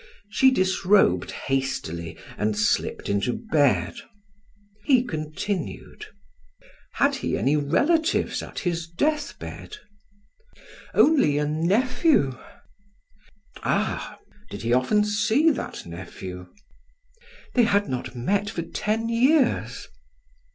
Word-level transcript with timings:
She 0.29 0.49
disrobed 0.49 1.29
hastily 1.29 2.17
and 2.35 2.57
slipped 2.57 3.07
into 3.07 3.33
bed. 3.33 3.97
He 4.83 5.03
continued: 5.03 6.07
"Had 6.93 7.17
he 7.17 7.37
any 7.37 7.55
relatives 7.55 8.41
at 8.41 8.57
his 8.57 8.87
death 8.87 9.37
bed?" 9.37 9.77
"Only 10.95 11.37
a 11.37 11.45
nephew." 11.45 12.35
"Ah! 13.61 14.17
Did 14.49 14.63
he 14.63 14.73
often 14.73 15.03
see 15.03 15.51
that 15.51 15.85
nephew?" 15.85 16.47
"They 17.53 17.65
had 17.65 17.87
not 17.87 18.15
met 18.15 18.49
for 18.49 18.63
ten 18.63 19.07
years." 19.07 19.87